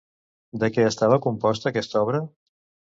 De 0.63 0.69
què 0.77 0.87
estava 0.93 1.21
composta 1.27 1.73
aquest 1.75 1.97
obra? 2.05 2.27